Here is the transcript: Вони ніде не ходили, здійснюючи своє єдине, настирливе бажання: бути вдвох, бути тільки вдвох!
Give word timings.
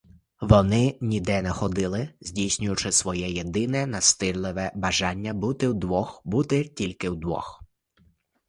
Вони 0.41 0.97
ніде 1.01 1.41
не 1.41 1.49
ходили, 1.51 2.09
здійснюючи 2.21 2.91
своє 2.91 3.29
єдине, 3.29 3.85
настирливе 3.87 4.71
бажання: 4.75 5.33
бути 5.33 5.67
вдвох, 5.69 6.21
бути 6.25 6.63
тільки 6.63 7.09
вдвох! 7.09 7.63